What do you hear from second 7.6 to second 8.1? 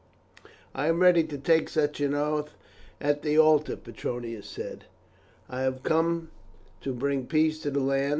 to the land.